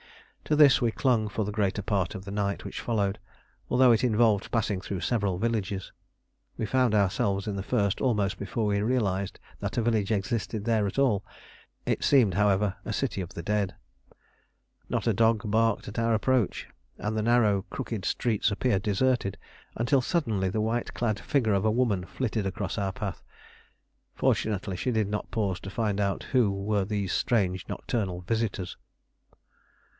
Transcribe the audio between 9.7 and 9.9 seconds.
a